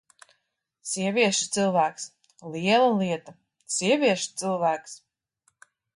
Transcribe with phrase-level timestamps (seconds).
[0.91, 2.07] Sievieša cilvēks!
[2.55, 3.35] Liela lieta:
[3.77, 4.97] sievieša cilvēks!